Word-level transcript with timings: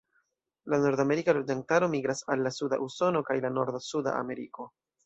La 0.73 0.79
nordamerika 0.85 1.35
loĝantaro 1.39 1.91
migras 1.93 2.27
al 2.37 2.43
la 2.49 2.55
suda 2.59 2.83
Usono 2.89 3.23
kaj 3.31 3.41
la 3.47 3.57
norda 3.61 3.85
Suda 3.91 4.21
Ameriko. 4.25 4.73